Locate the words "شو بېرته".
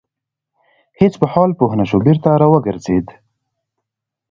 1.89-2.29